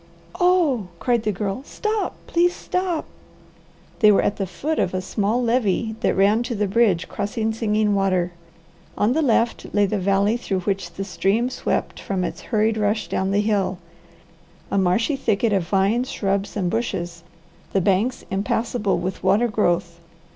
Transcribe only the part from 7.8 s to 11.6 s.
Water. On the left lay the valley through which the stream